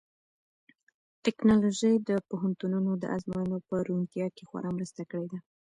[1.23, 5.39] ټیکنالوژي د پوهنتونونو د ازموینو په روڼتیا کې خورا مرسته کړې ده.